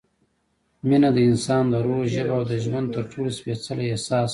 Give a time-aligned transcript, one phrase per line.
[0.87, 4.29] مینه– د انسان د روح ژبه او د ژوند تر ټولو سپېڅلی احساس